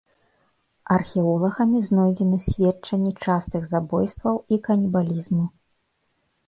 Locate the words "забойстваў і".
3.75-4.61